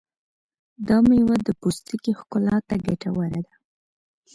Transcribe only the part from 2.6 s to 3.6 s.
ته ګټوره ده.